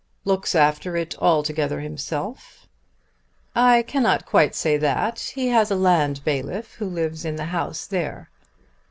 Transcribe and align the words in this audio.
"Looks 0.25 0.55
after 0.55 0.97
it 0.97 1.15
altogether 1.21 1.79
himself?" 1.79 2.67
"I 3.55 3.83
cannot 3.83 4.25
quite 4.25 4.55
say 4.55 4.75
that. 4.77 5.19
He 5.35 5.49
has 5.49 5.69
a 5.69 5.75
land 5.75 6.23
bailiff 6.25 6.73
who 6.77 6.85
lives 6.87 7.23
in 7.23 7.35
the 7.35 7.45
house 7.53 7.85
there." 7.85 8.31